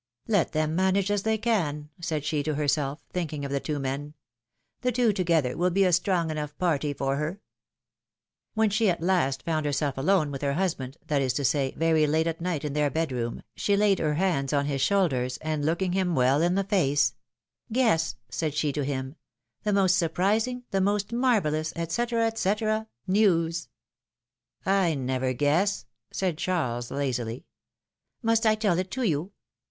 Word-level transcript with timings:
Let 0.27 0.53
them 0.53 0.75
manage 0.75 1.11
as 1.11 1.21
they 1.21 1.37
can," 1.37 1.91
said 1.99 2.25
she 2.25 2.41
to 2.41 2.55
herself, 2.55 3.03
thinking 3.13 3.45
of 3.45 3.51
the 3.51 3.59
two 3.59 3.77
men. 3.77 4.15
The 4.81 4.91
two 4.91 5.13
together 5.13 5.55
will 5.55 5.69
be 5.69 5.83
a 5.83 5.93
strong 5.93 6.31
enough 6.31 6.57
party 6.57 6.91
for 6.91 7.17
her!" 7.17 7.39
When 8.55 8.71
she 8.71 8.89
at 8.89 9.03
last 9.03 9.43
found 9.45 9.67
herself 9.67 9.99
alone 9.99 10.31
with 10.31 10.41
her 10.41 10.53
husband, 10.55 10.97
that 11.05 11.21
is 11.21 11.33
to 11.33 11.45
say, 11.45 11.75
very 11.77 12.07
late 12.07 12.25
at 12.25 12.41
night 12.41 12.65
in 12.65 12.73
their 12.73 12.89
bed 12.89 13.11
room, 13.11 13.43
she 13.55 13.77
laid 13.77 13.99
her 13.99 14.15
hands 14.15 14.53
on 14.53 14.65
his 14.65 14.81
shoulders, 14.81 15.37
and 15.37 15.63
looking 15.63 15.91
him 15.93 16.15
well 16.15 16.41
in 16.41 16.55
the 16.55 16.63
face: 16.63 17.13
Guess," 17.71 18.15
said 18.27 18.55
she 18.55 18.73
to 18.73 18.83
him, 18.83 19.17
^'the 19.67 19.73
most 19.75 19.97
surprising, 19.97 20.63
the 20.71 20.81
most 20.81 21.13
marvellous, 21.13 21.73
etc., 21.75 22.25
etc., 22.25 22.71
etc., 22.79 22.87
news!" 23.05 23.67
I 24.83 24.95
never 24.95 25.31
guess," 25.33 25.85
said 26.09 26.39
Charles, 26.39 26.89
lazily. 26.89 27.45
Must 28.23 28.47
I 28.47 28.55
tell 28.55 28.79
it 28.79 28.89
to 28.89 29.03
you 29.03 29.33